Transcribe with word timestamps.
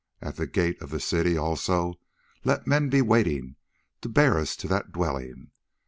At 0.19 0.35
the 0.35 0.47
gates 0.47 0.81
of 0.81 0.89
the 0.89 0.99
city 0.99 1.37
also 1.37 1.93
let 2.43 2.65
men 2.65 2.89
be 2.89 3.03
waiting 3.03 3.55
to 4.01 4.09
bear 4.09 4.39
us 4.39 4.55
to 4.55 4.67
that 4.67 4.91
dwelling. 4.91 5.51